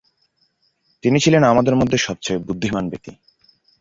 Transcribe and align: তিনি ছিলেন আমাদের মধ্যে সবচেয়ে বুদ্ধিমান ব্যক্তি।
তিনি 1.03 1.17
ছিলেন 1.19 1.43
আমাদের 1.43 1.75
মধ্যে 1.75 1.97
সবচেয়ে 1.97 2.39
বুদ্ধিমান 2.39 2.85
ব্যক্তি। 2.89 3.11